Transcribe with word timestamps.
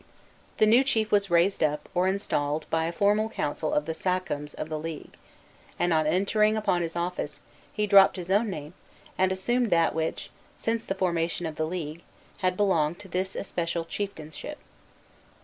The 0.57 0.65
new 0.65 0.83
chief 0.83 1.11
was 1.11 1.29
"raised 1.29 1.61
up," 1.61 1.87
or 1.93 2.07
installed, 2.07 2.65
by 2.71 2.85
a 2.85 2.91
formal 2.91 3.29
council 3.29 3.71
of 3.71 3.85
the 3.85 3.93
sachems 3.93 4.55
of 4.55 4.67
the 4.67 4.79
league; 4.79 5.13
and 5.77 5.93
on 5.93 6.07
entering 6.07 6.57
upon 6.57 6.81
his 6.81 6.95
office, 6.95 7.39
he 7.71 7.85
dropped 7.85 8.15
his 8.15 8.31
own 8.31 8.49
name, 8.49 8.73
and 9.15 9.31
assumed 9.31 9.69
that 9.69 9.93
which, 9.93 10.31
since 10.57 10.83
the 10.83 10.95
formation 10.95 11.45
of 11.45 11.55
the 11.55 11.67
league, 11.67 12.01
had 12.39 12.57
belonged 12.57 12.97
to 12.97 13.07
this 13.09 13.35
especial 13.35 13.85
chieftainship. 13.85 14.57